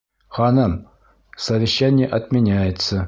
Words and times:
Ханым, 0.29 0.87
совещание 1.37 2.07
отменяется. 2.07 2.99